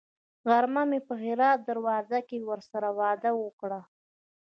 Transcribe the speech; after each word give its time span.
غرمه 0.49 0.83
مې 0.89 0.99
په 1.07 1.13
هرات 1.23 1.59
دروازه 1.69 2.19
کې 2.27 2.37
ورسره 2.49 2.87
وعده 2.99 3.31
وکړه. 3.43 3.81